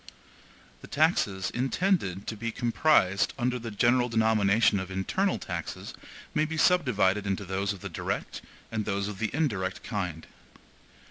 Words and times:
The 0.81 0.87
taxes 0.87 1.51
intended 1.51 2.25
to 2.25 2.35
be 2.35 2.51
comprised 2.51 3.35
under 3.37 3.59
the 3.59 3.69
general 3.69 4.09
denomination 4.09 4.79
of 4.79 4.89
internal 4.89 5.37
taxes 5.37 5.93
may 6.33 6.43
be 6.45 6.57
subdivided 6.57 7.27
into 7.27 7.45
those 7.45 7.71
of 7.71 7.81
the 7.81 7.87
DIRECT 7.89 8.41
and 8.71 8.85
those 8.85 9.07
of 9.07 9.19
the 9.19 9.27
INDIRECT 9.31 9.83
kind. 9.83 10.25